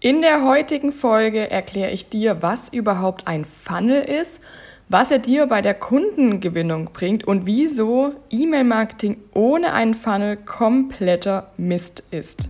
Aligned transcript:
In 0.00 0.22
der 0.22 0.44
heutigen 0.44 0.92
Folge 0.92 1.50
erkläre 1.50 1.90
ich 1.90 2.08
dir, 2.08 2.40
was 2.40 2.68
überhaupt 2.68 3.26
ein 3.26 3.44
Funnel 3.44 4.00
ist, 4.00 4.40
was 4.88 5.10
er 5.10 5.18
dir 5.18 5.48
bei 5.48 5.60
der 5.60 5.74
Kundengewinnung 5.74 6.90
bringt 6.92 7.24
und 7.24 7.46
wieso 7.46 8.12
E-Mail-Marketing 8.30 9.16
ohne 9.34 9.72
einen 9.72 9.94
Funnel 9.94 10.36
kompletter 10.36 11.50
Mist 11.56 12.04
ist. 12.12 12.48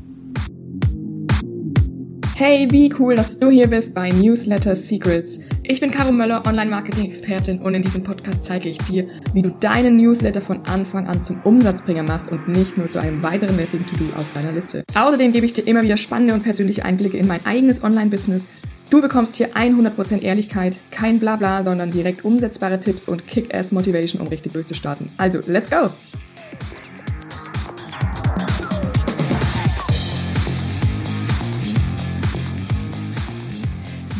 Hey, 2.40 2.68
wie 2.70 2.94
cool, 3.00 3.16
dass 3.16 3.40
du 3.40 3.50
hier 3.50 3.66
bist 3.66 3.96
bei 3.96 4.10
Newsletter 4.10 4.76
Secrets. 4.76 5.40
Ich 5.64 5.80
bin 5.80 5.90
Caro 5.90 6.12
Möller, 6.12 6.46
Online-Marketing-Expertin 6.46 7.58
und 7.58 7.74
in 7.74 7.82
diesem 7.82 8.04
Podcast 8.04 8.44
zeige 8.44 8.68
ich 8.68 8.78
dir, 8.78 9.08
wie 9.32 9.42
du 9.42 9.50
deinen 9.50 9.96
Newsletter 9.96 10.40
von 10.40 10.64
Anfang 10.66 11.08
an 11.08 11.24
zum 11.24 11.42
Umsatzbringer 11.42 12.04
machst 12.04 12.30
und 12.30 12.46
nicht 12.46 12.78
nur 12.78 12.86
zu 12.86 13.00
einem 13.00 13.24
weiteren 13.24 13.56
lästigen 13.56 13.86
To-Do 13.86 14.12
auf 14.14 14.32
deiner 14.34 14.52
Liste. 14.52 14.84
Außerdem 14.94 15.32
gebe 15.32 15.46
ich 15.46 15.52
dir 15.52 15.66
immer 15.66 15.82
wieder 15.82 15.96
spannende 15.96 16.32
und 16.32 16.44
persönliche 16.44 16.84
Einblicke 16.84 17.16
in 17.16 17.26
mein 17.26 17.44
eigenes 17.44 17.82
Online-Business. 17.82 18.46
Du 18.88 19.02
bekommst 19.02 19.34
hier 19.34 19.56
100% 19.56 20.20
Ehrlichkeit, 20.20 20.76
kein 20.92 21.18
Blabla, 21.18 21.64
sondern 21.64 21.90
direkt 21.90 22.24
umsetzbare 22.24 22.78
Tipps 22.78 23.08
und 23.08 23.26
Kick-Ass-Motivation, 23.26 24.22
um 24.22 24.28
richtig 24.28 24.52
durchzustarten. 24.52 25.08
Also, 25.16 25.40
let's 25.48 25.68
go! 25.68 25.88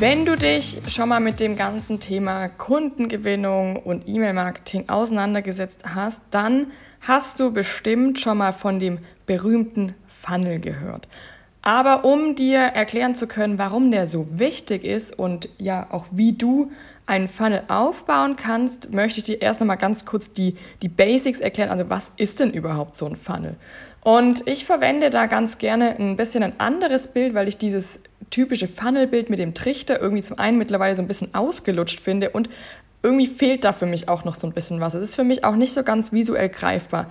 Wenn 0.01 0.25
du 0.25 0.37
dich 0.37 0.79
schon 0.87 1.09
mal 1.09 1.19
mit 1.19 1.41
dem 1.41 1.57
ganzen 1.57 1.99
Thema 1.99 2.49
Kundengewinnung 2.49 3.75
und 3.75 4.09
E-Mail-Marketing 4.09 4.89
auseinandergesetzt 4.89 5.83
hast, 5.93 6.21
dann 6.31 6.69
hast 7.01 7.41
du 7.41 7.51
bestimmt 7.51 8.21
schon 8.21 8.39
mal 8.39 8.53
von 8.53 8.79
dem 8.79 9.01
berühmten 9.27 9.97
Funnel 10.07 10.61
gehört. 10.61 11.09
Aber 11.63 12.05
um 12.05 12.37
dir 12.37 12.61
erklären 12.61 13.17
zu 13.17 13.27
können, 13.27 13.59
warum 13.59 13.91
der 13.91 14.07
so 14.07 14.39
wichtig 14.39 14.85
ist 14.85 15.19
und 15.19 15.49
ja 15.59 15.89
auch 15.91 16.07
wie 16.13 16.33
du 16.33 16.71
einen 17.07 17.27
Funnel 17.27 17.65
aufbauen 17.67 18.37
kannst, 18.37 18.93
möchte 18.93 19.19
ich 19.19 19.25
dir 19.25 19.43
erst 19.43 19.61
noch 19.61 19.67
mal 19.67 19.75
ganz 19.75 20.05
kurz 20.05 20.33
die, 20.33 20.57
die 20.81 20.89
Basics 20.89 21.41
erklären. 21.41 21.71
Also 21.71 21.91
was 21.91 22.13
ist 22.17 22.39
denn 22.39 22.53
überhaupt 22.53 22.95
so 22.95 23.07
ein 23.07 23.17
Funnel? 23.17 23.57
Und 24.03 24.47
ich 24.47 24.65
verwende 24.65 25.11
da 25.11 25.27
ganz 25.27 25.59
gerne 25.59 25.97
ein 25.99 26.17
bisschen 26.17 26.45
ein 26.45 26.61
anderes 26.61 27.09
Bild, 27.09 27.35
weil 27.35 27.49
ich 27.49 27.59
dieses 27.59 27.99
typische 28.31 28.69
Funnelbild 28.69 29.31
mit 29.31 29.39
dem 29.39 29.55
Trichter 29.55 30.01
irgendwie 30.01 30.23
zum 30.23 30.39
einen 30.39 30.59
mittlerweile 30.59 30.97
so 30.97 31.03
ein 31.03 31.09
bisschen 31.09 31.35
ausgelutscht 31.35 32.01
finde 32.01 32.31
und 32.31 32.49
irgendwie 33.03 33.27
fehlt 33.27 33.65
da 33.65 33.73
für 33.73 33.87
mich 33.87 34.09
auch 34.09 34.25
noch 34.25 34.35
so 34.35 34.47
ein 34.47 34.53
bisschen 34.53 34.81
was. 34.81 34.95
Es 34.95 35.03
ist 35.03 35.17
für 35.17 35.25
mich 35.25 35.45
auch 35.45 35.57
nicht 35.57 35.73
so 35.73 35.83
ganz 35.83 36.13
visuell 36.13 36.49
greifbar. 36.49 37.07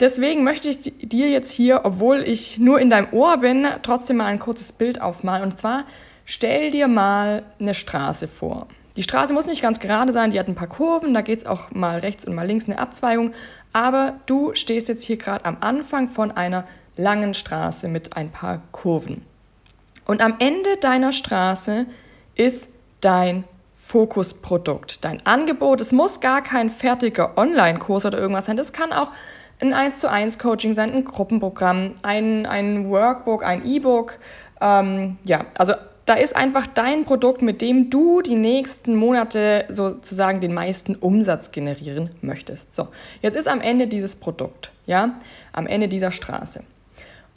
Deswegen 0.00 0.44
möchte 0.44 0.68
ich 0.68 0.78
dir 0.80 1.28
jetzt 1.28 1.50
hier, 1.50 1.80
obwohl 1.84 2.22
ich 2.26 2.58
nur 2.58 2.80
in 2.80 2.90
deinem 2.90 3.08
Ohr 3.12 3.38
bin, 3.38 3.66
trotzdem 3.82 4.18
mal 4.18 4.26
ein 4.26 4.38
kurzes 4.38 4.72
Bild 4.72 5.00
aufmalen. 5.00 5.42
Und 5.42 5.58
zwar 5.58 5.84
stell 6.24 6.70
dir 6.70 6.86
mal 6.86 7.42
eine 7.58 7.74
Straße 7.74 8.28
vor. 8.28 8.68
Die 8.96 9.02
Straße 9.02 9.32
muss 9.32 9.46
nicht 9.46 9.62
ganz 9.62 9.78
gerade 9.78 10.12
sein, 10.12 10.32
die 10.32 10.40
hat 10.40 10.48
ein 10.48 10.56
paar 10.56 10.68
Kurven, 10.68 11.14
da 11.14 11.20
geht 11.20 11.40
es 11.40 11.46
auch 11.46 11.70
mal 11.70 12.00
rechts 12.00 12.26
und 12.26 12.34
mal 12.34 12.46
links 12.46 12.66
eine 12.66 12.80
Abzweigung. 12.80 13.32
Aber 13.72 14.14
du 14.26 14.54
stehst 14.54 14.88
jetzt 14.88 15.04
hier 15.04 15.16
gerade 15.16 15.44
am 15.44 15.58
Anfang 15.60 16.08
von 16.08 16.32
einer 16.32 16.64
langen 16.96 17.34
Straße 17.34 17.86
mit 17.86 18.16
ein 18.16 18.30
paar 18.30 18.62
Kurven. 18.72 19.27
Und 20.08 20.22
am 20.22 20.36
Ende 20.38 20.78
deiner 20.80 21.12
Straße 21.12 21.84
ist 22.34 22.70
dein 23.02 23.44
Fokusprodukt, 23.74 25.04
dein 25.04 25.24
Angebot. 25.26 25.82
Es 25.82 25.92
muss 25.92 26.20
gar 26.20 26.42
kein 26.42 26.70
fertiger 26.70 27.36
Online-Kurs 27.36 28.06
oder 28.06 28.18
irgendwas 28.18 28.46
sein. 28.46 28.56
Das 28.56 28.72
kann 28.72 28.94
auch 28.94 29.10
ein 29.60 29.74
1 29.74 29.98
zu 29.98 30.10
1 30.10 30.38
Coaching 30.38 30.72
sein, 30.72 30.94
ein 30.94 31.04
Gruppenprogramm, 31.04 31.96
ein, 32.00 32.46
ein 32.46 32.88
Workbook, 32.88 33.44
ein 33.44 33.66
E-Book. 33.66 34.18
Ähm, 34.62 35.18
ja, 35.24 35.44
also 35.58 35.74
da 36.06 36.14
ist 36.14 36.34
einfach 36.34 36.66
dein 36.66 37.04
Produkt, 37.04 37.42
mit 37.42 37.60
dem 37.60 37.90
du 37.90 38.22
die 38.22 38.36
nächsten 38.36 38.94
Monate 38.96 39.66
sozusagen 39.68 40.40
den 40.40 40.54
meisten 40.54 40.94
Umsatz 40.94 41.50
generieren 41.50 42.08
möchtest. 42.22 42.74
So, 42.74 42.88
jetzt 43.20 43.36
ist 43.36 43.46
am 43.46 43.60
Ende 43.60 43.86
dieses 43.86 44.16
Produkt, 44.16 44.72
ja, 44.86 45.18
am 45.52 45.66
Ende 45.66 45.86
dieser 45.86 46.12
Straße. 46.12 46.62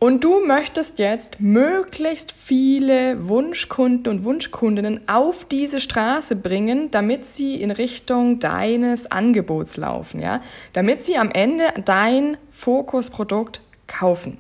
Und 0.03 0.23
du 0.23 0.44
möchtest 0.44 0.97
jetzt 0.97 1.39
möglichst 1.39 2.31
viele 2.31 3.28
Wunschkunden 3.28 4.12
und 4.12 4.23
Wunschkundinnen 4.23 5.07
auf 5.07 5.45
diese 5.45 5.79
Straße 5.79 6.38
bringen, 6.38 6.89
damit 6.89 7.28
sie 7.28 7.62
in 7.62 7.69
Richtung 7.69 8.40
deines 8.40 9.11
Angebots 9.11 9.78
laufen, 9.78 10.19
ja? 10.19 10.41
Damit 10.73 11.06
sie 11.06 11.17
am 11.17 11.29
Ende 11.29 11.66
dein 11.85 12.38
Fokusprodukt 12.50 13.61
kaufen. 13.85 14.40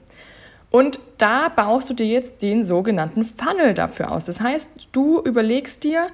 Und 0.71 0.99
da 1.19 1.49
baust 1.49 1.91
du 1.91 1.93
dir 1.93 2.07
jetzt 2.07 2.41
den 2.41 2.63
sogenannten 2.63 3.23
Funnel 3.23 3.75
dafür 3.75 4.11
aus. 4.11 4.25
Das 4.25 4.41
heißt, 4.41 4.87
du 4.91 5.21
überlegst 5.21 5.83
dir, 5.83 6.07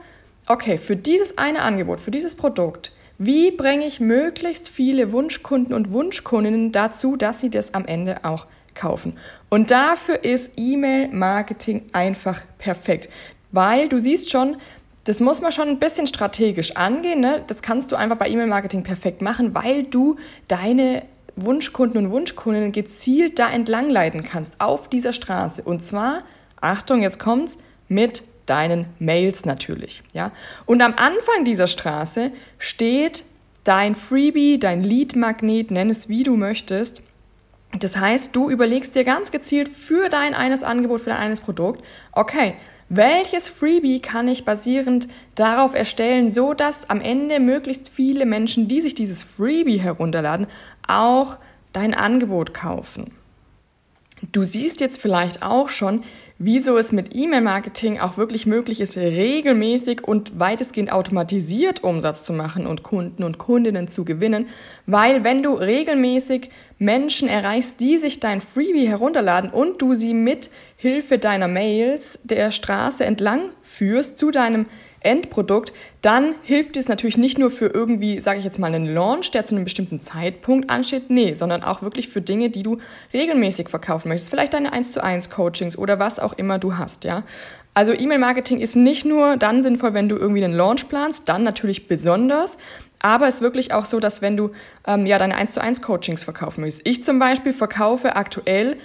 okay, 0.48 0.78
für 0.78 0.98
dieses 0.98 1.38
eine 1.38 1.62
Angebot, 1.62 2.02
für 2.02 2.12
dieses 2.12 2.36
Produkt, 2.36 2.92
wie 3.18 3.52
bringe 3.52 3.86
ich 3.86 4.02
möglichst 4.02 4.68
viele 4.68 5.14
Wunschkunden 5.14 5.74
und 5.74 5.94
Wunschkundinnen 5.94 6.74
dazu, 6.74 7.16
dass 7.16 7.40
sie 7.40 7.50
das 7.50 7.74
am 7.74 7.86
Ende 7.86 8.26
auch 8.26 8.40
kaufen. 8.40 8.57
Und 9.50 9.72
dafür 9.72 10.24
ist 10.24 10.52
E-Mail-Marketing 10.58 11.90
einfach 11.94 12.42
perfekt, 12.58 13.10
weil 13.52 13.90
du 13.90 14.00
siehst 14.00 14.30
schon, 14.30 14.58
das 15.04 15.20
muss 15.20 15.42
man 15.42 15.52
schon 15.52 15.70
ein 15.70 15.80
bisschen 15.80 16.06
strategisch 16.06 16.76
angehen. 16.76 17.22
Ne? 17.22 17.44
Das 17.48 17.62
kannst 17.62 17.92
du 17.92 17.96
einfach 17.96 18.18
bei 18.18 18.30
E-Mail-Marketing 18.30 18.84
perfekt 18.84 19.22
machen, 19.22 19.56
weil 19.56 19.84
du 19.84 20.18
deine 20.48 21.04
Wunschkunden 21.38 22.06
und 22.06 22.12
Wunschkundinnen 22.12 22.72
gezielt 22.72 23.40
da 23.40 23.50
entlang 23.50 23.90
leiten 23.90 24.24
kannst, 24.24 24.60
auf 24.60 24.90
dieser 24.90 25.14
Straße. 25.14 25.62
Und 25.64 25.86
zwar, 25.86 26.24
Achtung, 26.60 27.02
jetzt 27.04 27.20
kommt's, 27.20 27.58
mit 27.88 28.24
deinen 28.48 28.86
Mails 29.00 29.46
natürlich. 29.46 30.04
Ja? 30.14 30.32
Und 30.66 30.82
am 30.82 30.94
Anfang 30.96 31.46
dieser 31.46 31.68
Straße 31.68 32.32
steht 32.58 33.24
dein 33.64 33.96
Freebie, 33.96 34.60
dein 34.60 34.84
Lead-Magnet, 34.84 35.72
nenn 35.72 35.90
es 35.90 36.10
wie 36.10 36.24
du 36.24 36.36
möchtest, 36.36 37.02
das 37.72 37.98
heißt, 37.98 38.36
du 38.36 38.50
überlegst 38.50 38.96
dir 38.96 39.04
ganz 39.04 39.32
gezielt 39.32 39.70
für 39.70 40.10
dein 40.10 40.34
eines 40.34 40.64
Angebot, 40.64 41.02
für 41.02 41.10
dein 41.10 41.20
eines 41.20 41.42
Produkt, 41.42 41.84
okay, 42.14 42.56
welches 42.90 43.50
Freebie 43.50 44.00
kann 44.00 44.30
ich 44.30 44.46
basierend 44.46 45.10
darauf 45.36 45.74
erstellen, 45.74 46.30
so 46.30 46.54
dass 46.54 46.90
am 46.90 47.02
Ende 47.02 47.40
möglichst 47.40 47.90
viele 47.90 48.26
Menschen, 48.26 48.70
die 48.70 48.80
sich 48.80 48.96
dieses 48.96 49.24
Freebie 49.24 49.78
herunterladen, 49.78 50.48
auch 50.88 51.38
dein 51.74 51.94
Angebot 51.94 52.54
kaufen. 52.54 53.12
Du 54.32 54.44
siehst 54.46 54.80
jetzt 54.80 55.00
vielleicht 55.00 55.44
auch 55.44 55.70
schon, 55.70 56.02
wieso 56.40 56.78
es 56.78 56.92
mit 56.92 57.16
E-Mail-Marketing 57.16 58.00
auch 58.00 58.18
wirklich 58.18 58.48
möglich 58.48 58.82
ist, 58.82 58.98
regelmäßig 58.98 60.04
und 60.04 60.40
weitestgehend 60.40 60.92
automatisiert 60.92 61.84
Umsatz 61.84 62.24
zu 62.24 62.34
machen 62.34 62.66
und 62.66 62.82
Kunden 62.82 63.24
und 63.24 63.38
Kundinnen 63.38 63.88
zu 63.88 64.06
gewinnen, 64.06 64.48
weil 64.88 65.24
wenn 65.24 65.44
du 65.44 65.54
regelmäßig 65.54 66.50
Menschen 66.80 67.28
erreichst, 67.28 67.80
die 67.80 67.98
sich 67.98 68.20
dein 68.20 68.42
Freebie 68.42 68.88
herunterladen 68.88 69.50
und 69.50 69.82
du 69.82 69.94
sie 69.94 70.14
mit 70.14 70.50
Hilfe 70.76 71.18
deiner 71.18 71.48
Mails 71.48 72.20
der 72.24 72.52
Straße 72.52 73.04
entlang 73.04 73.50
führst 73.64 74.18
zu 74.18 74.32
deinem 74.32 74.68
Endprodukt, 75.00 75.74
dann 76.02 76.36
hilft 76.44 76.76
es 76.76 76.88
natürlich 76.88 77.18
nicht 77.18 77.38
nur 77.38 77.50
für 77.50 77.68
irgendwie, 77.68 78.20
sage 78.20 78.40
ich 78.40 78.46
jetzt 78.46 78.60
mal, 78.60 78.74
einen 78.74 78.94
Launch, 78.94 79.32
der 79.32 79.46
zu 79.46 79.56
einem 79.56 79.64
bestimmten 79.64 80.00
Zeitpunkt 80.00 80.70
ansteht, 80.70 81.10
nee, 81.10 81.34
sondern 81.34 81.64
auch 81.64 81.82
wirklich 81.82 82.10
für 82.10 82.22
Dinge, 82.22 82.50
die 82.50 82.64
du 82.64 82.80
regelmäßig 83.14 83.70
verkaufen 83.70 84.10
möchtest. 84.10 84.30
Vielleicht 84.30 84.54
deine 84.54 84.74
1 84.74 84.92
zu 84.92 85.04
1 85.04 85.30
Coachings 85.30 85.78
oder 85.78 86.00
was 86.00 86.20
auch 86.20 86.34
immer 86.34 86.60
du 86.60 86.78
hast, 86.78 87.04
ja. 87.04 87.24
Also 87.74 87.94
E-Mail-Marketing 87.94 88.60
ist 88.60 88.76
nicht 88.76 89.06
nur 89.06 89.38
dann 89.38 89.62
sinnvoll, 89.62 89.94
wenn 89.94 90.10
du 90.10 90.16
irgendwie 90.16 90.44
einen 90.44 90.56
Launch 90.56 90.90
planst, 90.90 91.30
dann 91.30 91.44
natürlich 91.44 91.88
besonders, 91.88 92.58
aber 93.00 93.28
es 93.28 93.36
ist 93.36 93.42
wirklich 93.42 93.74
auch 93.74 93.86
so, 93.86 94.00
dass 94.00 94.22
wenn 94.22 94.38
du 94.38 94.52
ähm, 94.86 95.06
ja 95.06 95.20
deine 95.20 95.36
1 95.36 95.52
zu 95.54 95.62
1 95.62 95.82
Coachings 95.82 96.24
verkaufen 96.24 96.62
möchtest. 96.62 96.88
Ich 96.88 97.04
zum 97.04 97.20
Beispiel 97.20 97.54
verkaufe 97.54 98.16
aktuell 98.16 98.78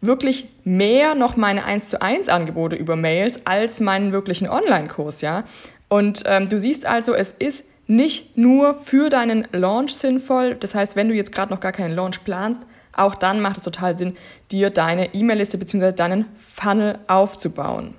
wirklich 0.00 0.48
mehr 0.64 1.14
noch 1.14 1.36
meine 1.36 1.64
1 1.64 1.88
zu 1.88 2.00
1 2.00 2.28
Angebote 2.28 2.76
über 2.76 2.96
Mails 2.96 3.46
als 3.46 3.80
meinen 3.80 4.12
wirklichen 4.12 4.48
Online-Kurs, 4.48 5.20
ja. 5.20 5.44
Und 5.88 6.22
ähm, 6.26 6.48
du 6.48 6.58
siehst 6.58 6.86
also, 6.86 7.14
es 7.14 7.32
ist 7.32 7.66
nicht 7.86 8.36
nur 8.36 8.74
für 8.74 9.08
deinen 9.08 9.48
Launch 9.52 9.94
sinnvoll. 9.94 10.54
Das 10.54 10.74
heißt, 10.74 10.94
wenn 10.94 11.08
du 11.08 11.14
jetzt 11.14 11.32
gerade 11.32 11.52
noch 11.52 11.60
gar 11.60 11.72
keinen 11.72 11.94
Launch 11.94 12.22
planst, 12.22 12.62
auch 12.92 13.14
dann 13.14 13.40
macht 13.40 13.58
es 13.58 13.64
total 13.64 13.96
Sinn, 13.96 14.16
dir 14.50 14.70
deine 14.70 15.14
E-Mail-Liste 15.14 15.56
bzw. 15.56 15.92
deinen 15.92 16.26
Funnel 16.36 16.98
aufzubauen. 17.06 17.94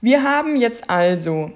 Wir 0.00 0.22
haben 0.22 0.56
jetzt 0.56 0.88
also 0.88 1.52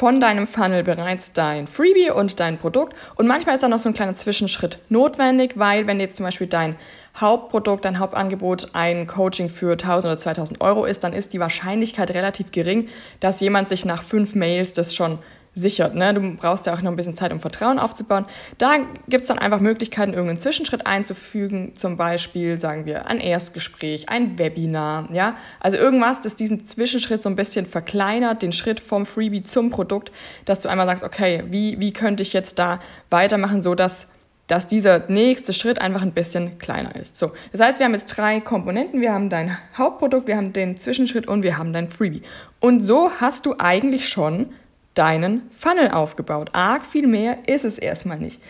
von 0.00 0.18
deinem 0.18 0.46
Funnel 0.46 0.82
bereits 0.82 1.34
dein 1.34 1.66
Freebie 1.66 2.10
und 2.10 2.40
dein 2.40 2.56
Produkt. 2.56 2.96
Und 3.16 3.26
manchmal 3.26 3.56
ist 3.56 3.62
da 3.62 3.68
noch 3.68 3.80
so 3.80 3.90
ein 3.90 3.92
kleiner 3.92 4.14
Zwischenschritt 4.14 4.78
notwendig, 4.88 5.58
weil 5.58 5.86
wenn 5.86 6.00
jetzt 6.00 6.16
zum 6.16 6.24
Beispiel 6.24 6.46
dein 6.46 6.76
Hauptprodukt, 7.20 7.84
dein 7.84 7.98
Hauptangebot 7.98 8.68
ein 8.72 9.06
Coaching 9.06 9.50
für 9.50 9.72
1000 9.72 10.10
oder 10.10 10.16
2000 10.16 10.62
Euro 10.62 10.86
ist, 10.86 11.04
dann 11.04 11.12
ist 11.12 11.34
die 11.34 11.38
Wahrscheinlichkeit 11.38 12.14
relativ 12.14 12.50
gering, 12.50 12.88
dass 13.20 13.40
jemand 13.40 13.68
sich 13.68 13.84
nach 13.84 14.02
fünf 14.02 14.34
Mails 14.34 14.72
das 14.72 14.94
schon 14.94 15.18
sichert. 15.54 15.94
Ne? 15.94 16.14
Du 16.14 16.36
brauchst 16.36 16.66
ja 16.66 16.74
auch 16.74 16.82
noch 16.82 16.90
ein 16.90 16.96
bisschen 16.96 17.16
Zeit, 17.16 17.32
um 17.32 17.40
Vertrauen 17.40 17.78
aufzubauen. 17.78 18.24
Da 18.58 18.76
gibt 19.08 19.22
es 19.22 19.28
dann 19.28 19.38
einfach 19.38 19.60
Möglichkeiten, 19.60 20.12
irgendeinen 20.12 20.38
Zwischenschritt 20.38 20.86
einzufügen, 20.86 21.72
zum 21.76 21.96
Beispiel, 21.96 22.58
sagen 22.58 22.86
wir, 22.86 23.06
ein 23.06 23.18
Erstgespräch, 23.18 24.08
ein 24.08 24.38
Webinar, 24.38 25.08
ja. 25.12 25.36
Also 25.58 25.76
irgendwas, 25.76 26.20
das 26.20 26.36
diesen 26.36 26.66
Zwischenschritt 26.66 27.22
so 27.22 27.28
ein 27.28 27.36
bisschen 27.36 27.66
verkleinert, 27.66 28.42
den 28.42 28.52
Schritt 28.52 28.80
vom 28.80 29.06
Freebie 29.06 29.42
zum 29.42 29.70
Produkt, 29.70 30.12
dass 30.44 30.60
du 30.60 30.68
einmal 30.68 30.86
sagst, 30.86 31.02
okay, 31.02 31.44
wie, 31.50 31.80
wie 31.80 31.92
könnte 31.92 32.22
ich 32.22 32.32
jetzt 32.32 32.58
da 32.58 32.80
weitermachen, 33.10 33.62
so 33.62 33.74
dass 33.74 34.08
dass 34.50 34.66
dieser 34.66 35.04
nächste 35.08 35.52
Schritt 35.52 35.80
einfach 35.80 36.02
ein 36.02 36.10
bisschen 36.10 36.58
kleiner 36.58 36.96
ist. 36.96 37.16
So, 37.16 37.30
das 37.52 37.60
heißt, 37.60 37.78
wir 37.78 37.86
haben 37.86 37.92
jetzt 37.92 38.06
drei 38.06 38.40
Komponenten. 38.40 39.00
Wir 39.00 39.12
haben 39.12 39.30
dein 39.30 39.56
Hauptprodukt, 39.78 40.26
wir 40.26 40.36
haben 40.36 40.52
den 40.52 40.76
Zwischenschritt 40.76 41.28
und 41.28 41.44
wir 41.44 41.56
haben 41.56 41.72
dein 41.72 41.88
Freebie. 41.88 42.22
Und 42.58 42.80
so 42.80 43.12
hast 43.20 43.46
du 43.46 43.54
eigentlich 43.58 44.08
schon 44.08 44.52
deinen 45.00 45.50
Funnel 45.50 45.90
aufgebaut. 45.92 46.50
Arg 46.52 46.84
viel 46.84 47.06
mehr 47.06 47.38
ist 47.46 47.64
es 47.64 47.78
erstmal 47.78 48.18
nicht. 48.18 48.40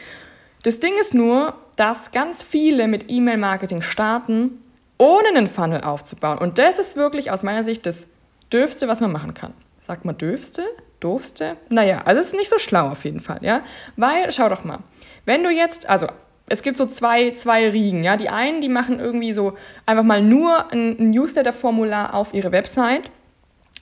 Das 0.65 0.81
Ding 0.81 0.93
ist 0.99 1.15
nur, 1.15 1.55
dass 1.77 2.11
ganz 2.11 2.43
viele 2.43 2.89
mit 2.89 3.05
E-Mail-Marketing 3.09 3.83
starten, 3.83 4.61
ohne 4.99 5.29
einen 5.29 5.47
Funnel 5.47 5.83
aufzubauen. 5.83 6.39
Und 6.39 6.59
das 6.59 6.81
ist 6.81 6.97
wirklich 6.97 7.31
aus 7.31 7.45
meiner 7.45 7.63
Sicht 7.63 7.87
das 7.87 8.09
Dürfste, 8.53 8.89
was 8.89 9.01
man 9.01 9.13
machen 9.13 9.33
kann. 9.33 9.55
Sagt 9.81 10.05
man 10.05 10.19
Dürfste? 10.19 10.65
Doofste? 10.99 11.57
Naja, 11.69 12.03
also 12.05 12.21
es 12.21 12.27
ist 12.27 12.35
nicht 12.35 12.51
so 12.51 12.59
schlau 12.59 12.89
auf 12.89 13.05
jeden 13.05 13.21
Fall, 13.21 13.39
ja. 13.43 13.63
Weil, 13.97 14.31
schau 14.33 14.49
doch 14.49 14.65
mal, 14.65 14.81
wenn 15.25 15.45
du 15.45 15.51
jetzt, 15.51 15.89
also 15.89 16.09
es 16.47 16.63
gibt 16.63 16.77
so 16.77 16.87
zwei, 16.87 17.31
zwei 17.31 17.71
Riegen, 17.71 18.03
ja. 18.03 18.17
Die 18.17 18.29
einen, 18.29 18.61
die 18.61 18.69
machen 18.69 18.99
irgendwie 18.99 19.33
so 19.33 19.57
einfach 19.87 20.05
mal 20.05 20.21
nur 20.21 20.73
ein 20.73 21.11
Newsletter-Formular 21.11 22.13
auf 22.13 22.35
ihre 22.35 22.51
Website. 22.51 23.11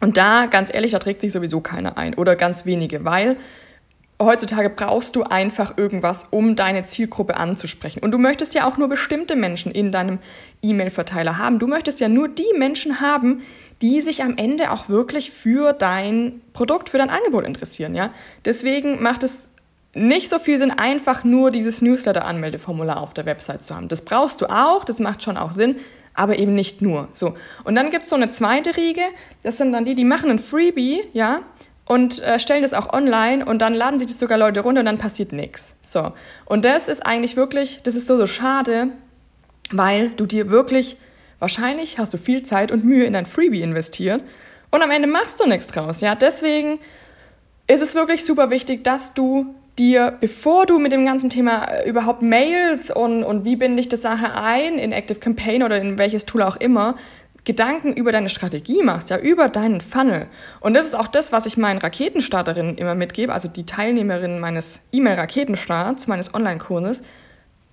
Und 0.00 0.16
da, 0.16 0.46
ganz 0.46 0.72
ehrlich, 0.72 0.92
da 0.92 0.98
trägt 0.98 1.20
sich 1.20 1.32
sowieso 1.32 1.60
keiner 1.60 1.98
ein 1.98 2.14
oder 2.14 2.36
ganz 2.36 2.66
wenige, 2.66 3.04
weil 3.04 3.36
heutzutage 4.20 4.70
brauchst 4.70 5.16
du 5.16 5.22
einfach 5.22 5.76
irgendwas, 5.76 6.26
um 6.30 6.56
deine 6.56 6.84
Zielgruppe 6.84 7.36
anzusprechen. 7.36 8.00
Und 8.00 8.12
du 8.12 8.18
möchtest 8.18 8.54
ja 8.54 8.66
auch 8.66 8.76
nur 8.76 8.88
bestimmte 8.88 9.36
Menschen 9.36 9.72
in 9.72 9.92
deinem 9.92 10.18
E-Mail-Verteiler 10.62 11.38
haben. 11.38 11.58
Du 11.58 11.66
möchtest 11.66 12.00
ja 12.00 12.08
nur 12.08 12.28
die 12.28 12.52
Menschen 12.56 13.00
haben, 13.00 13.42
die 13.80 14.00
sich 14.00 14.22
am 14.22 14.36
Ende 14.36 14.72
auch 14.72 14.88
wirklich 14.88 15.30
für 15.30 15.72
dein 15.72 16.40
Produkt, 16.52 16.88
für 16.88 16.98
dein 16.98 17.10
Angebot 17.10 17.44
interessieren. 17.44 17.94
Ja? 17.94 18.10
Deswegen 18.44 19.02
macht 19.02 19.22
es 19.22 19.50
nicht 19.94 20.30
so 20.30 20.38
viel 20.38 20.58
Sinn, 20.58 20.70
einfach 20.72 21.24
nur 21.24 21.50
dieses 21.50 21.80
Newsletter-Anmeldeformular 21.80 23.00
auf 23.00 23.14
der 23.14 23.26
Website 23.26 23.62
zu 23.62 23.74
haben. 23.74 23.88
Das 23.88 24.02
brauchst 24.02 24.40
du 24.40 24.46
auch, 24.46 24.84
das 24.84 24.98
macht 24.98 25.22
schon 25.22 25.36
auch 25.36 25.52
Sinn, 25.52 25.76
aber 26.18 26.38
eben 26.38 26.54
nicht 26.54 26.82
nur. 26.82 27.08
So. 27.14 27.34
Und 27.64 27.76
dann 27.76 27.90
gibt 27.90 28.04
es 28.04 28.10
so 28.10 28.16
eine 28.16 28.30
zweite 28.30 28.76
Riege, 28.76 29.02
das 29.42 29.56
sind 29.56 29.72
dann 29.72 29.84
die, 29.84 29.94
die 29.94 30.04
machen 30.04 30.30
ein 30.30 30.38
Freebie, 30.38 31.02
ja, 31.12 31.42
und 31.84 32.22
äh, 32.22 32.38
stellen 32.38 32.62
das 32.62 32.74
auch 32.74 32.92
online 32.92 33.44
und 33.44 33.62
dann 33.62 33.72
laden 33.72 33.98
sich 33.98 34.08
das 34.08 34.18
sogar 34.18 34.36
Leute 34.36 34.60
runter 34.60 34.80
und 34.80 34.86
dann 34.86 34.98
passiert 34.98 35.32
nichts. 35.32 35.76
So. 35.82 36.12
Und 36.44 36.64
das 36.64 36.88
ist 36.88 37.06
eigentlich 37.06 37.36
wirklich, 37.36 37.80
das 37.82 37.94
ist 37.94 38.06
so, 38.06 38.18
so 38.18 38.26
schade, 38.26 38.88
weil 39.70 40.10
du 40.10 40.26
dir 40.26 40.50
wirklich, 40.50 40.96
wahrscheinlich 41.38 41.98
hast 41.98 42.12
du 42.12 42.18
viel 42.18 42.42
Zeit 42.42 42.72
und 42.72 42.84
Mühe 42.84 43.04
in 43.04 43.14
dein 43.14 43.24
Freebie 43.24 43.62
investiert 43.62 44.22
und 44.70 44.82
am 44.82 44.90
Ende 44.90 45.08
machst 45.08 45.40
du 45.40 45.46
nichts 45.46 45.68
draus. 45.68 46.02
Ja, 46.02 46.14
deswegen 46.14 46.78
ist 47.68 47.80
es 47.80 47.94
wirklich 47.94 48.24
super 48.24 48.50
wichtig, 48.50 48.84
dass 48.84 49.14
du 49.14 49.54
dir, 49.78 50.16
bevor 50.20 50.66
du 50.66 50.78
mit 50.78 50.92
dem 50.92 51.04
ganzen 51.04 51.30
Thema 51.30 51.64
äh, 51.64 51.88
überhaupt 51.88 52.22
Mails 52.22 52.90
und, 52.90 53.24
und 53.24 53.44
wie 53.44 53.56
binde 53.56 53.80
ich 53.80 53.88
das 53.88 54.02
Sache 54.02 54.34
ein 54.34 54.78
in 54.78 54.92
Active 54.92 55.18
Campaign 55.18 55.62
oder 55.62 55.80
in 55.80 55.98
welches 55.98 56.26
Tool 56.26 56.42
auch 56.42 56.56
immer, 56.56 56.96
Gedanken 57.44 57.94
über 57.94 58.12
deine 58.12 58.28
Strategie 58.28 58.82
machst, 58.82 59.08
ja, 59.08 59.16
über 59.16 59.48
deinen 59.48 59.80
Funnel. 59.80 60.26
Und 60.60 60.74
das 60.74 60.86
ist 60.86 60.94
auch 60.94 61.06
das, 61.06 61.32
was 61.32 61.46
ich 61.46 61.56
meinen 61.56 61.78
Raketenstarterinnen 61.78 62.76
immer 62.76 62.94
mitgebe, 62.94 63.32
also 63.32 63.48
die 63.48 63.64
Teilnehmerinnen 63.64 64.38
meines 64.38 64.80
E-Mail-Raketenstarts, 64.92 66.08
meines 66.08 66.34
Online-Kurses, 66.34 67.02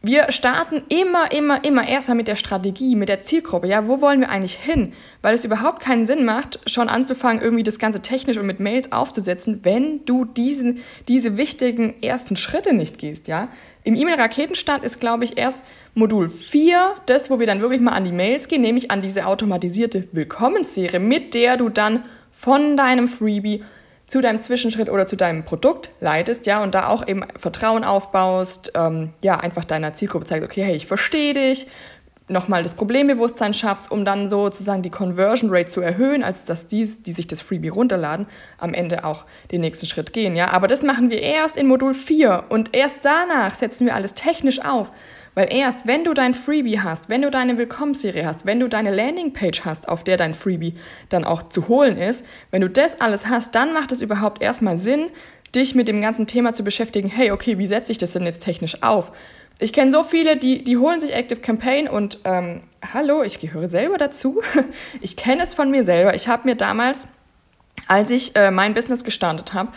wir 0.06 0.31
starten 0.31 0.84
immer, 0.90 1.31
immer, 1.31 1.63
immer 1.63 1.88
erstmal 1.88 2.18
mit 2.18 2.28
der 2.28 2.36
Strategie, 2.36 2.96
mit 2.96 3.10
der 3.10 3.22
Zielgruppe. 3.22 3.68
Ja, 3.68 3.88
wo 3.88 4.02
wollen 4.02 4.19
wir 4.19 4.30
eigentlich 4.30 4.56
hin? 4.56 4.94
Weil 5.22 5.34
es 5.34 5.46
überhaupt 5.46 5.81
keinen 5.81 6.06
Sinn 6.06 6.25
macht, 6.25 6.60
schon 6.69 6.90
anzufangen, 6.90 7.42
irgendwie 7.42 7.63
das 7.63 7.80
Ganze 7.80 8.02
technisch 8.02 8.38
und 8.38 8.46
mit 8.46 8.60
Mails 8.60 8.92
aufzusetzen, 8.92 9.62
wenn 9.63 10.06
du 10.06 10.25
diesen, 10.25 10.84
diese 11.07 11.38
wichtigen 11.38 12.02
ersten 12.02 12.36
Schritte 12.36 12.74
nicht 12.74 12.98
gehst. 12.98 13.28
Ja, 13.28 13.50
im 13.84 13.96
E-Mail-Raketenstart 13.96 14.84
ist, 14.84 15.00
glaube 15.00 15.24
ich, 15.24 15.38
erst 15.38 15.63
Modul 15.94 16.30
4, 16.30 16.96
das, 17.06 17.30
wo 17.30 17.40
wir 17.40 17.48
dann 17.48 17.62
wirklich 17.62 17.81
mal 17.81 17.94
an 17.94 18.04
die 18.04 18.12
Mails 18.12 18.48
gehen, 18.48 18.62
nämlich 18.62 18.92
an 18.92 19.02
diese 19.02 19.25
automatisierte 19.25 20.07
Willkommensserie, 20.12 21.00
mit 21.00 21.34
der 21.34 21.57
du 21.57 21.69
dann 21.69 22.04
von 22.31 22.78
deinem 22.78 23.07
Freebie 23.07 23.63
zu 24.15 24.21
deinem 24.21 24.41
Zwischenschritt 24.41 24.89
oder 24.89 25.06
zu 25.06 25.17
deinem 25.17 25.44
Produkt 25.44 25.89
leitest, 26.00 26.45
ja, 26.45 26.63
und 26.63 26.73
da 26.73 26.88
auch 26.88 27.06
eben 27.06 27.25
Vertrauen 27.38 27.83
aufbaust, 27.83 28.71
ähm, 28.73 29.09
ja, 29.21 29.41
einfach 29.41 29.65
deiner 29.65 29.94
Zielgruppe 29.94 30.23
zeigst, 30.23 30.45
okay, 30.45 30.63
hey, 30.63 30.73
ich 30.73 30.88
verstehe 30.88 31.33
dich, 31.33 31.67
nochmal 32.27 32.63
das 32.63 32.75
Problembewusstsein 32.75 33.54
schaffst, 33.54 33.92
um 33.92 34.04
dann 34.04 34.30
sozusagen 34.30 34.81
die 34.81 34.89
Conversion 34.89 35.50
Rate 35.51 35.69
zu 35.69 35.81
erhöhen, 35.81 36.24
als 36.24 36.45
dass 36.45 36.68
die, 36.68 36.86
die 36.86 37.12
sich 37.12 37.27
das 37.27 37.42
Freebie 37.42 37.69
runterladen, 37.69 38.25
am 38.57 38.74
Ende 38.74 39.06
auch 39.06 39.25
den 39.51 39.62
nächsten 39.62 39.86
Schritt 39.86 40.13
gehen, 40.13 40.36
ja. 40.36 40.51
Aber 40.51 40.68
das 40.68 40.81
machen 40.81 41.10
wir 41.10 41.22
erst 41.22 41.57
in 41.57 41.68
Modul 41.68 41.94
4 41.94 42.45
und 42.50 42.75
erst 42.75 42.98
danach 43.04 43.54
setzen 43.54 43.86
wir 43.86 43.95
alles 43.95 44.16
technisch 44.16 44.63
auf. 44.63 44.92
Weil 45.36 45.54
erst, 45.54 45.86
wenn 45.86 46.06
du 46.06 46.13
dein 46.13 46.33
Freebie 46.33 46.80
hast, 46.80 47.10
wenn 47.10 47.22
du 47.22 47.30
deine 47.30 47.57
Willkommensserie 47.57 48.25
hast, 48.25 48.45
wenn 48.45 48.62
du 48.62 48.69
deine 48.69 48.95
Landingpage 48.95 49.66
hast, 49.66 49.89
auf 49.89 50.04
der 50.06 50.16
dein 50.16 50.33
Freebie 50.33 50.75
dann 51.10 51.25
auch 51.25 51.44
zu 51.44 51.68
holen 51.68 51.98
ist, 51.98 52.25
wenn 52.51 52.62
du 52.62 52.69
das 52.69 53.01
alles 53.01 53.28
hast, 53.28 53.54
dann 53.54 53.74
macht 53.74 53.92
es 53.92 54.01
überhaupt 54.01 54.42
erstmal 54.42 54.78
Sinn, 54.78 55.10
dich 55.56 55.75
mit 55.75 55.88
dem 55.88 56.02
ganzen 56.02 56.28
Thema 56.28 56.54
zu 56.54 56.63
beschäftigen. 56.63 57.10
Hey, 57.10 57.31
okay, 57.31 57.57
wie 57.57 57.68
setze 57.68 57.92
ich 57.92 57.98
das 57.98 58.13
denn 58.13 58.25
jetzt 58.25 58.44
technisch 58.44 58.84
auf? 58.84 59.12
Ich 59.60 59.72
kenne 59.72 59.92
so 59.92 60.04
viele, 60.04 60.36
die, 60.36 60.63
die 60.63 60.78
holen 60.78 61.00
sich 61.00 61.13
Active 61.13 61.40
Campaign 61.40 61.88
und 61.88 62.19
ähm, 62.25 62.63
hallo, 62.94 63.24
ich 63.24 63.40
gehöre 63.40 63.69
selber 63.69 63.98
dazu. 63.98 64.42
Ich 65.02 65.16
kenne 65.16 65.44
es 65.44 65.54
von 65.54 65.72
mir 65.72 65.84
selber. 65.84 66.13
Ich 66.13 66.28
habe 66.28 66.48
mir 66.48 66.56
damals, 66.56 67.07
als 67.88 68.10
ich 68.10 68.36
äh, 68.36 68.52
mein 68.52 68.74
Business 68.74 69.04
gestartet 69.04 69.54
habe 69.54 69.72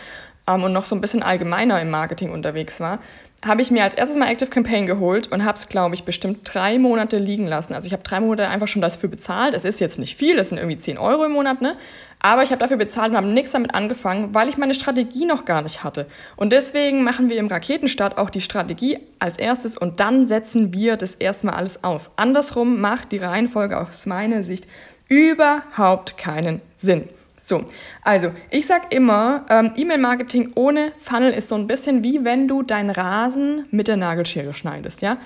ähm, 0.47 0.63
und 0.63 0.73
noch 0.73 0.85
so 0.85 0.95
ein 0.95 1.01
bisschen 1.01 1.23
allgemeiner 1.23 1.79
im 1.81 1.89
Marketing 1.89 2.31
unterwegs 2.31 2.79
war, 2.79 2.99
habe 3.45 3.61
ich 3.61 3.71
mir 3.71 3.83
als 3.83 3.95
erstes 3.95 4.17
mal 4.17 4.29
Active 4.29 4.49
Campaign 4.49 4.85
geholt 4.85 5.31
und 5.31 5.45
habe 5.45 5.57
es, 5.57 5.69
glaube 5.69 5.95
ich, 5.95 6.03
bestimmt 6.03 6.39
drei 6.43 6.77
Monate 6.77 7.17
liegen 7.17 7.47
lassen. 7.47 7.73
Also 7.73 7.87
ich 7.87 7.93
habe 7.93 8.03
drei 8.03 8.19
Monate 8.19 8.47
einfach 8.49 8.67
schon 8.67 8.81
dafür 8.81 9.09
bezahlt. 9.09 9.53
Es 9.53 9.63
ist 9.63 9.79
jetzt 9.79 9.97
nicht 9.97 10.15
viel, 10.17 10.35
das 10.35 10.49
sind 10.49 10.57
irgendwie 10.57 10.77
10 10.77 10.97
Euro 10.97 11.25
im 11.25 11.31
Monat, 11.31 11.61
ne? 11.61 11.75
Aber 12.21 12.43
ich 12.43 12.49
habe 12.49 12.59
dafür 12.59 12.75
bezahlt 12.75 13.11
und 13.11 13.17
habe 13.17 13.27
nichts 13.27 13.51
damit 13.51 13.73
angefangen, 13.73 14.33
weil 14.33 14.49
ich 14.49 14.57
meine 14.57 14.73
Strategie 14.73 15.25
noch 15.25 15.45
gar 15.45 15.61
nicht 15.61 15.85
hatte. 15.85 16.05
Und 16.35 16.51
deswegen 16.51 17.03
machen 17.03 17.29
wir 17.29 17.37
im 17.37 17.47
Raketenstart 17.47 18.17
auch 18.17 18.29
die 18.29 18.41
Strategie 18.41 18.99
als 19.19 19.37
erstes 19.37 19.77
und 19.77 20.01
dann 20.01 20.27
setzen 20.27 20.73
wir 20.73 20.97
das 20.97 21.15
erstmal 21.15 21.55
alles 21.55 21.83
auf. 21.83 22.11
Andersrum 22.17 22.81
macht 22.81 23.13
die 23.13 23.19
Reihenfolge 23.19 23.79
aus 23.79 24.05
meiner 24.05 24.43
Sicht 24.43 24.67
überhaupt 25.07 26.17
keinen 26.17 26.59
Sinn. 26.75 27.07
So, 27.41 27.63
also 28.01 28.31
ich 28.49 28.67
sag 28.67 28.93
immer, 28.93 29.45
ähm, 29.49 29.71
E-Mail-Marketing 29.75 30.51
ohne 30.55 30.91
Funnel 30.97 31.31
ist 31.31 31.47
so 31.47 31.55
ein 31.55 31.67
bisschen 31.67 32.03
wie 32.03 32.25
wenn 32.25 32.47
du 32.47 32.63
deinen 32.63 32.89
Rasen 32.89 33.65
mit 33.71 33.87
der 33.87 33.97
Nagelschere 33.97 34.53
schneidest, 34.53 35.01
ja. 35.01 35.17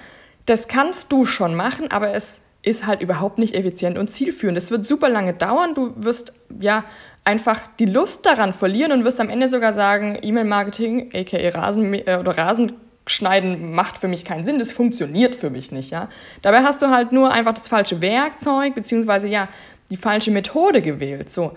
Das 0.46 0.68
kannst 0.68 1.12
du 1.12 1.26
schon 1.26 1.56
machen, 1.56 1.90
aber 1.90 2.14
es 2.14 2.42
ist 2.64 2.86
halt 2.86 3.02
überhaupt 3.02 3.38
nicht 3.40 3.56
effizient 3.56 3.98
und 3.98 4.10
zielführend. 4.10 4.58
Es 4.58 4.72
wird 4.72 4.86
super 4.86 5.10
lange 5.10 5.34
dauern. 5.34 5.74
Du 5.74 5.94
wirst 5.98 6.34
ja 6.60 6.86
einfach 7.26 7.62
die 7.80 7.86
Lust 7.86 8.26
daran 8.26 8.54
verlieren 8.54 8.92
und 8.92 9.04
wirst 9.04 9.20
am 9.22 9.30
Ende 9.30 9.50
sogar 9.50 9.74
sagen, 9.74 10.18
E-Mail-Marketing, 10.22 11.12
aka 11.14 11.50
Rasen 11.50 11.94
äh, 11.94 12.18
oder 12.20 12.38
Rasenschneiden 12.38 13.74
macht 13.74 13.98
für 13.98 14.08
mich 14.08 14.26
keinen 14.26 14.46
Sinn, 14.46 14.60
das 14.60 14.72
funktioniert 14.72 15.36
für 15.36 15.50
mich 15.50 15.72
nicht, 15.72 15.92
ja. 15.92 16.10
Dabei 16.42 16.64
hast 16.64 16.82
du 16.82 16.88
halt 16.90 17.12
nur 17.12 17.32
einfach 17.32 17.54
das 17.54 17.68
falsche 17.68 18.02
Werkzeug, 18.02 18.76
beziehungsweise 18.76 19.28
ja, 19.28 19.48
die 19.90 19.98
falsche 19.98 20.32
Methode 20.32 20.82
gewählt, 20.82 21.30
so. 21.30 21.54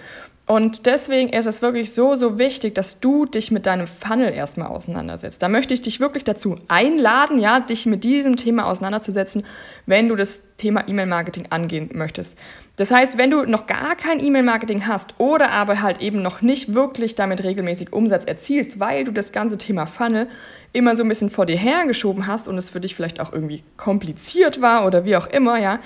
Und 0.47 0.87
deswegen 0.87 1.31
ist 1.31 1.47
es 1.47 1.61
wirklich 1.61 1.93
so, 1.93 2.15
so 2.15 2.39
wichtig, 2.39 2.77
dass 2.77 3.01
du 3.01 3.27
dich 3.27 3.51
mit 3.51 3.67
deinem 3.67 3.89
Funnel 3.89 4.33
erstmal 4.33 4.69
auseinandersetzt. 4.69 5.43
Da 5.43 5.49
möchte 5.49 5.75
ich 5.75 5.83
dich 5.83 5.99
wirklich 5.99 6.23
dazu 6.23 6.57
einladen, 6.69 7.41
ja, 7.41 7.59
dich 7.59 7.85
mit 7.85 8.05
diesem 8.05 8.37
Thema 8.37 8.67
auseinanderzusetzen, 8.67 9.45
wenn 9.87 10.09
du 10.09 10.15
das 10.15 10.43
Thema 10.57 10.87
E-Mail-Marketing 10.87 11.47
angehen 11.51 11.91
möchtest. 11.95 12.39
Das 12.77 12.93
heißt, 12.93 13.19
wenn 13.19 13.31
du 13.31 13.45
noch 13.45 13.67
gar 13.67 13.97
kein 13.97 14.25
E-Mail-Marketing 14.25 14.87
hast 14.87 15.15
oder 15.19 15.51
aber 15.51 15.83
halt 15.83 16.01
eben 16.01 16.23
noch 16.23 16.43
nicht 16.43 16.75
wirklich 16.75 17.17
damit 17.17 17.43
regelmäßig 17.43 17.93
Umsatz 17.93 18.25
erzielst, 18.25 18.79
weil 18.79 19.03
du 19.03 19.13
das 19.13 19.33
ganze 19.33 19.59
Thema 19.59 19.87
Funnel 19.87 20.29
immer 20.73 20.95
so 20.95 21.03
ein 21.03 21.09
bisschen 21.09 21.31
vor 21.31 21.47
dir 21.47 21.57
hergeschoben 21.57 22.29
hast 22.29 22.47
und 22.47 22.57
es 22.57 22.71
für 22.71 22.81
dich 22.81 22.95
vielleicht 22.95 23.19
auch 23.19 23.33
irgendwie 23.33 23.65
kompliziert 23.77 24.61
war 24.61 24.87
oder 24.87 25.05
wie 25.05 25.17
auch 25.17 25.27
immer, 25.27 25.59
ja, 25.59 25.81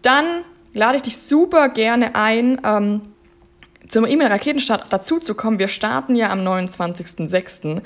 dann 0.00 0.24
lade 0.72 0.96
ich 0.96 1.02
dich 1.02 1.18
super 1.18 1.68
gerne 1.68 2.14
ein, 2.14 2.60
ähm, 2.64 3.02
zum 3.88 4.06
E-Mail-Raketenstart 4.06 4.86
dazu 4.90 5.18
zu 5.18 5.34
kommen, 5.34 5.58
wir 5.58 5.68
starten 5.68 6.16
ja 6.16 6.30
am 6.30 6.40
29.06. 6.40 7.82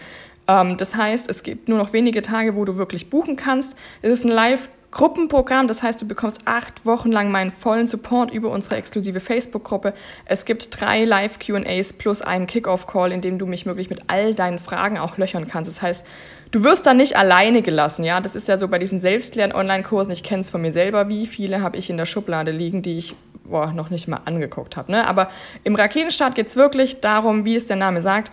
Ähm, 0.48 0.76
das 0.76 0.94
heißt, 0.94 1.28
es 1.28 1.42
gibt 1.42 1.68
nur 1.68 1.78
noch 1.78 1.92
wenige 1.92 2.22
Tage, 2.22 2.54
wo 2.54 2.64
du 2.64 2.76
wirklich 2.76 3.10
buchen 3.10 3.36
kannst. 3.36 3.76
Es 4.02 4.10
ist 4.10 4.24
ein 4.24 4.30
Live- 4.30 4.68
Gruppenprogramm. 4.90 5.68
Das 5.68 5.82
heißt, 5.82 6.02
du 6.02 6.08
bekommst 6.08 6.42
acht 6.46 6.84
Wochen 6.84 7.12
lang 7.12 7.30
meinen 7.30 7.52
vollen 7.52 7.86
Support 7.86 8.32
über 8.32 8.50
unsere 8.50 8.76
exklusive 8.76 9.20
Facebook-Gruppe. 9.20 9.94
Es 10.24 10.44
gibt 10.44 10.80
drei 10.80 11.04
Live-QAs 11.04 11.92
plus 11.94 12.22
einen 12.22 12.46
Kick-Off-Call, 12.46 13.12
in 13.12 13.20
dem 13.20 13.38
du 13.38 13.46
mich 13.46 13.66
möglich 13.66 13.90
mit 13.90 14.02
all 14.08 14.34
deinen 14.34 14.58
Fragen 14.58 14.98
auch 14.98 15.16
löchern 15.16 15.46
kannst. 15.46 15.70
Das 15.70 15.82
heißt, 15.82 16.04
du 16.50 16.64
wirst 16.64 16.86
da 16.86 16.94
nicht 16.94 17.16
alleine 17.16 17.62
gelassen. 17.62 18.04
Ja, 18.04 18.20
das 18.20 18.34
ist 18.34 18.48
ja 18.48 18.58
so 18.58 18.66
bei 18.68 18.78
diesen 18.78 18.98
Selbstlern-Online-Kursen. 19.00 20.12
Ich 20.12 20.24
kenne 20.24 20.40
es 20.40 20.50
von 20.50 20.62
mir 20.62 20.72
selber. 20.72 21.08
Wie 21.08 21.26
viele 21.26 21.62
habe 21.62 21.76
ich 21.76 21.88
in 21.88 21.96
der 21.96 22.06
Schublade 22.06 22.50
liegen, 22.50 22.82
die 22.82 22.98
ich 22.98 23.14
boah, 23.50 23.72
noch 23.72 23.90
nicht 23.90 24.08
mal 24.08 24.20
angeguckt 24.24 24.76
habe. 24.76 24.92
Ne? 24.92 25.06
Aber 25.06 25.28
im 25.64 25.74
Raketenstart 25.74 26.34
geht 26.34 26.48
es 26.48 26.56
wirklich 26.56 27.00
darum, 27.00 27.44
wie 27.44 27.56
es 27.56 27.66
der 27.66 27.76
Name 27.76 28.02
sagt, 28.02 28.30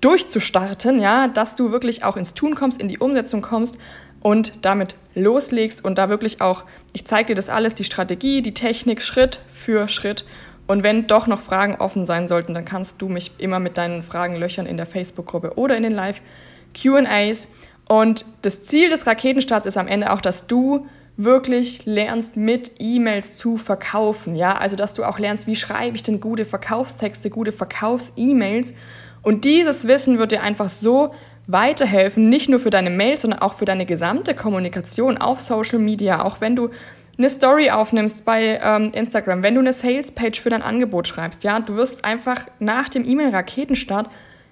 durchzustarten, 0.00 1.00
ja, 1.00 1.28
dass 1.28 1.54
du 1.54 1.72
wirklich 1.72 2.04
auch 2.04 2.16
ins 2.16 2.34
Tun 2.34 2.54
kommst, 2.54 2.80
in 2.80 2.88
die 2.88 2.98
Umsetzung 2.98 3.42
kommst 3.42 3.78
und 4.20 4.64
damit 4.64 4.94
loslegst 5.14 5.84
und 5.84 5.98
da 5.98 6.08
wirklich 6.08 6.40
auch, 6.40 6.64
ich 6.92 7.06
zeige 7.06 7.28
dir 7.28 7.34
das 7.34 7.48
alles, 7.48 7.74
die 7.74 7.84
Strategie, 7.84 8.42
die 8.42 8.54
Technik, 8.54 9.02
Schritt 9.02 9.40
für 9.48 9.88
Schritt. 9.88 10.24
Und 10.66 10.82
wenn 10.82 11.06
doch 11.06 11.26
noch 11.26 11.40
Fragen 11.40 11.76
offen 11.76 12.06
sein 12.06 12.28
sollten, 12.28 12.52
dann 12.52 12.64
kannst 12.64 13.00
du 13.00 13.08
mich 13.08 13.32
immer 13.38 13.60
mit 13.60 13.78
deinen 13.78 14.02
Fragen 14.02 14.36
löchern 14.36 14.66
in 14.66 14.76
der 14.76 14.86
Facebook-Gruppe 14.86 15.56
oder 15.56 15.76
in 15.76 15.84
den 15.84 15.92
Live-QAs. 15.92 17.48
Und 17.88 18.24
das 18.42 18.64
Ziel 18.64 18.90
des 18.90 19.06
Raketenstarts 19.06 19.64
ist 19.64 19.76
am 19.76 19.86
Ende 19.86 20.12
auch, 20.12 20.20
dass 20.20 20.48
du 20.48 20.86
wirklich 21.16 21.86
lernst, 21.86 22.36
mit 22.36 22.72
E-Mails 22.78 23.36
zu 23.36 23.56
verkaufen. 23.56 24.36
Ja, 24.36 24.56
also 24.58 24.76
dass 24.76 24.92
du 24.92 25.04
auch 25.04 25.18
lernst, 25.18 25.46
wie 25.46 25.56
schreibe 25.56 25.96
ich 25.96 26.02
denn 26.02 26.20
gute 26.20 26.44
Verkaufstexte, 26.44 27.30
gute 27.30 27.52
Verkaufs-E-Mails. 27.52 28.74
Und 29.22 29.44
dieses 29.44 29.88
Wissen 29.88 30.18
wird 30.18 30.32
dir 30.32 30.42
einfach 30.42 30.68
so 30.68 31.14
weiterhelfen, 31.46 32.28
nicht 32.28 32.48
nur 32.48 32.58
für 32.58 32.70
deine 32.70 32.90
Mails, 32.90 33.22
sondern 33.22 33.40
auch 33.40 33.54
für 33.54 33.64
deine 33.64 33.86
gesamte 33.86 34.34
Kommunikation 34.34 35.16
auf 35.18 35.40
Social 35.40 35.78
Media. 35.78 36.24
Auch 36.24 36.40
wenn 36.40 36.56
du 36.56 36.70
eine 37.18 37.30
Story 37.30 37.70
aufnimmst 37.70 38.24
bei 38.24 38.60
ähm, 38.62 38.90
Instagram, 38.92 39.42
wenn 39.42 39.54
du 39.54 39.60
eine 39.60 39.72
Sales-Page 39.72 40.40
für 40.40 40.50
dein 40.50 40.62
Angebot 40.62 41.08
schreibst, 41.08 41.44
ja, 41.44 41.60
du 41.60 41.76
wirst 41.76 42.04
einfach 42.04 42.44
nach 42.58 42.88
dem 42.88 43.08
E-Mail-Raketenstart 43.08 44.10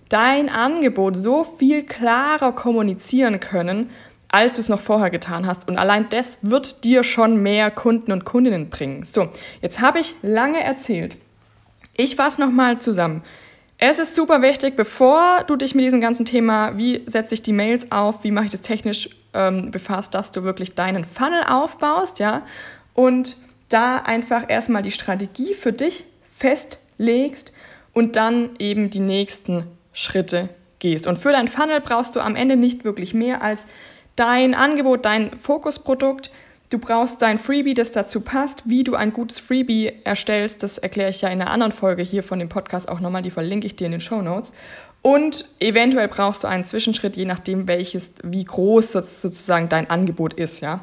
dein 0.09 0.49
Angebot 0.49 1.17
so 1.17 1.45
viel 1.45 1.83
klarer 1.83 2.53
kommunizieren 2.53 3.41
können, 3.41 3.91
als 4.35 4.57
du 4.57 4.63
es 4.63 4.69
noch 4.69 4.81
vorher 4.81 5.11
getan 5.11 5.47
hast. 5.47 5.69
Und 5.69 5.79
allein 5.79 6.09
das 6.09 6.39
wird 6.43 6.83
dir 6.83 7.05
schon 7.05 7.41
mehr 7.41 7.71
Kunden 7.71 8.11
und 8.11 8.25
Kundinnen 8.25 8.69
bringen. 8.69 9.05
So, 9.05 9.29
jetzt 9.63 9.81
habe 9.81 10.01
ich 10.01 10.17
lange 10.23 10.61
erzählt. 10.61 11.17
Ich 11.97 12.17
fasse 12.17 12.41
nochmal 12.41 12.81
zusammen. 12.81 13.23
Es 13.79 14.01
ist 14.01 14.17
super 14.17 14.43
wichtig, 14.43 14.75
bevor 14.75 15.45
du 15.47 15.55
dich 15.55 15.77
mit 15.77 15.85
diesem 15.85 16.01
ganzen 16.01 16.25
Thema, 16.27 16.77
wie 16.77 17.05
setze 17.07 17.35
ich 17.35 17.43
die 17.43 17.53
Mails 17.53 17.93
auf, 17.93 18.25
wie 18.25 18.33
mache 18.33 18.47
ich 18.47 18.51
das 18.51 18.63
technisch 18.63 19.09
ähm, 19.35 19.71
befasst, 19.71 20.17
dass 20.17 20.33
du 20.33 20.43
wirklich 20.43 20.75
deinen 20.75 21.05
Funnel 21.05 21.45
aufbaust, 21.49 22.19
ja, 22.19 22.43
und 22.93 23.37
da 23.69 23.99
einfach 23.99 24.51
erstmal 24.51 24.83
die 24.83 24.91
Strategie 24.91 25.55
für 25.55 25.73
dich 25.73 26.05
festlegst 26.37 27.53
und 27.93 28.17
dann 28.17 28.51
eben 28.59 28.91
die 28.91 29.01
nächsten 29.01 29.65
Schritte 29.93 30.49
gehst. 30.81 31.07
Und 31.07 31.21
für 31.21 31.31
dein 31.31 31.47
Funnel 31.47 31.81
brauchst 31.81 32.17
du 32.17 32.21
am 32.21 32.35
Ende 32.35 32.57
nicht 32.57 32.85
wirklich 32.85 33.15
mehr 33.15 33.43
als 33.43 33.65
dein 34.17 34.55
Angebot, 34.55 35.05
dein 35.05 35.37
Fokusprodukt, 35.37 36.31
Du 36.71 36.79
brauchst 36.81 37.23
dein 37.23 37.39
Freebie, 37.39 37.75
das 37.75 37.93
dazu 37.93 38.21
passt. 38.21 38.63
Wie 38.69 38.83
du 38.83 38.97
ein 38.97 39.13
gutes 39.13 39.39
Freebie 39.39 39.93
erstellst, 40.03 40.65
das 40.65 40.79
erkläre 40.79 41.11
ich 41.11 41.21
ja 41.21 41.29
in 41.29 41.41
einer 41.41 41.53
anderen 41.53 41.71
Folge 41.73 42.03
hier 42.03 42.25
von 42.25 42.41
dem 42.41 42.49
Podcast 42.49 42.89
auch 42.89 42.99
nochmal. 42.99 43.23
Die 43.23 43.31
verlinke 43.31 43.67
ich 43.67 43.77
dir 43.77 43.87
in 43.87 43.93
den 43.93 44.01
Show 44.01 44.23
Notes. 44.23 44.53
Und 45.03 45.45
eventuell 45.61 46.09
brauchst 46.09 46.43
du 46.43 46.49
einen 46.49 46.65
Zwischenschritt, 46.65 47.17
je 47.17 47.27
nachdem, 47.27 47.69
welches, 47.69 48.15
wie 48.25 48.43
groß 48.43 48.91
sozusagen 48.93 49.69
dein 49.69 49.91
Angebot 49.91 50.35
ist, 50.35 50.63
ja. 50.63 50.81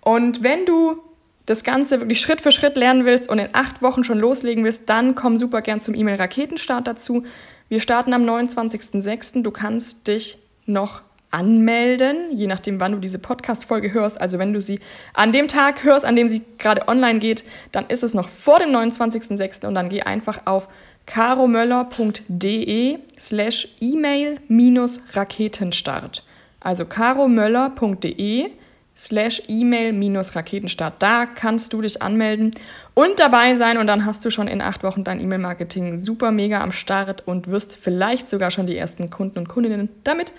Und 0.00 0.42
wenn 0.42 0.64
du 0.64 0.98
das 1.44 1.64
Ganze 1.64 2.00
wirklich 2.00 2.20
Schritt 2.20 2.40
für 2.40 2.52
Schritt 2.52 2.76
lernen 2.76 3.04
willst 3.04 3.28
und 3.28 3.38
in 3.38 3.48
acht 3.52 3.82
Wochen 3.82 4.04
schon 4.04 4.18
loslegen 4.18 4.64
willst, 4.64 4.88
dann 4.88 5.14
komm 5.14 5.36
super 5.36 5.60
gern 5.60 5.80
zum 5.80 5.94
E-Mail-Raketenstart 5.94 6.86
dazu. 6.86 7.24
Wir 7.68 7.80
starten 7.80 8.14
am 8.14 8.24
29.06. 8.24 9.42
Du 9.42 9.50
kannst 9.50 10.06
dich 10.06 10.38
noch 10.64 11.02
anmelden, 11.34 12.30
je 12.30 12.46
nachdem, 12.46 12.78
wann 12.78 12.92
du 12.92 12.98
diese 12.98 13.18
Podcast-Folge 13.18 13.92
hörst. 13.92 14.20
Also 14.20 14.38
wenn 14.38 14.52
du 14.52 14.60
sie 14.60 14.78
an 15.14 15.32
dem 15.32 15.48
Tag 15.48 15.82
hörst, 15.82 16.04
an 16.04 16.14
dem 16.14 16.28
sie 16.28 16.42
gerade 16.58 16.86
online 16.86 17.18
geht, 17.18 17.44
dann 17.72 17.86
ist 17.88 18.04
es 18.04 18.14
noch 18.14 18.28
vor 18.28 18.60
dem 18.60 18.70
29.06. 18.70 19.66
und 19.66 19.74
dann 19.74 19.88
geh 19.88 20.02
einfach 20.02 20.42
auf 20.44 20.68
caromöller.de 21.06 22.98
slash 23.18 23.68
E-Mail 23.80 24.38
minus 24.46 25.02
Raketenstart. 25.12 26.24
Also 26.60 26.84
caromöller.de 26.84 28.50
slash 28.96 29.42
E-Mail 29.48 29.92
minus 29.92 30.36
Raketenstart. 30.36 31.02
Da 31.02 31.26
kannst 31.26 31.72
du 31.72 31.82
dich 31.82 32.00
anmelden 32.00 32.52
und 32.94 33.18
dabei 33.18 33.56
sein 33.56 33.78
und 33.78 33.88
dann 33.88 34.06
hast 34.06 34.24
du 34.24 34.30
schon 34.30 34.46
in 34.46 34.62
acht 34.62 34.84
Wochen 34.84 35.02
dein 35.02 35.20
E-Mail-Marketing 35.20 35.98
super 35.98 36.30
mega 36.30 36.60
am 36.60 36.70
Start 36.70 37.26
und 37.26 37.48
wirst 37.48 37.76
vielleicht 37.76 38.30
sogar 38.30 38.52
schon 38.52 38.68
die 38.68 38.76
ersten 38.76 39.10
Kunden 39.10 39.40
und 39.40 39.48
Kundinnen 39.48 39.88
damit 40.04 40.32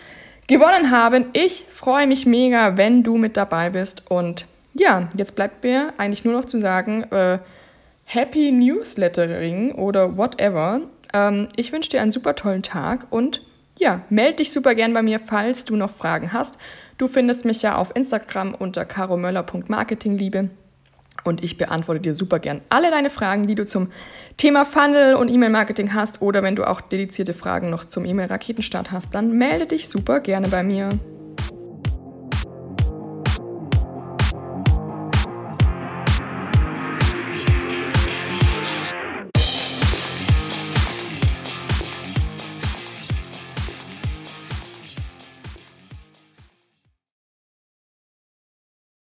gewonnen 0.48 0.92
haben. 0.92 1.26
Ich 1.34 1.66
freue 1.72 2.08
mich 2.08 2.26
mega, 2.26 2.78
wenn 2.78 3.04
du 3.04 3.18
mit 3.18 3.38
dabei 3.38 3.70
bist. 3.70 4.10
Und 4.10 4.46
ja, 4.74 5.10
jetzt 5.18 5.36
bleibt 5.36 5.64
mir 5.64 5.94
eigentlich 5.98 6.26
nur 6.26 6.34
noch 6.34 6.46
zu 6.46 6.60
sagen, 6.60 7.04
äh, 7.12 7.40
Happy 8.04 8.52
Newslettering 8.52 9.74
oder 9.74 10.18
whatever. 10.18 10.82
Ähm, 11.14 11.48
ich 11.56 11.72
wünsche 11.72 11.90
dir 11.90 12.02
einen 12.02 12.12
super 12.12 12.36
tollen 12.36 12.62
Tag 12.62 13.08
und 13.10 13.42
ja, 13.78 14.02
melde 14.10 14.38
dich 14.38 14.52
super 14.52 14.76
gern 14.76 14.94
bei 14.94 15.02
mir, 15.02 15.20
falls 15.20 15.66
du 15.66 15.76
noch 15.76 15.90
Fragen 15.90 16.32
hast. 16.32 16.58
Du 16.98 17.08
findest 17.08 17.44
mich 17.44 17.62
ja 17.62 17.76
auf 17.76 17.94
Instagram 17.96 18.56
unter 18.56 18.86
caromöller.marketingliebe. 18.86 20.50
Und 21.26 21.44
ich 21.44 21.58
beantworte 21.58 22.00
dir 22.00 22.14
super 22.14 22.40
gern 22.40 22.62
alle 22.70 22.92
deine 22.92 23.10
Fragen, 23.10 23.48
die 23.48 23.56
du 23.56 23.66
zum 23.66 23.92
Thema 24.38 24.64
Funnel 24.64 25.16
und 25.16 25.30
E-Mail-Marketing 25.30 25.94
hast. 25.94 26.22
Oder 26.22 26.44
wenn 26.44 26.56
du 26.56 26.64
auch 26.64 26.80
dedizierte 26.80 27.34
Fragen 27.34 27.70
noch 27.70 27.84
zum 27.84 28.06
E-Mail-Raketenstart 28.06 28.92
hast, 28.92 29.14
dann 29.14 29.38
melde 29.38 29.66
dich 29.66 29.90
super 29.90 30.20
gerne 30.20 30.48
bei 30.48 30.64
mir. 30.64 30.90